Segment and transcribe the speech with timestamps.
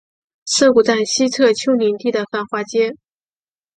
[0.45, 2.95] 涩谷站西侧丘陵地的繁华街。